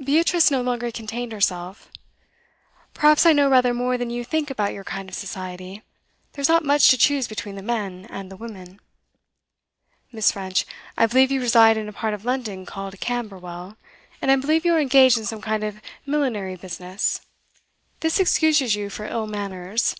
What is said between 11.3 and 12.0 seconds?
you reside in a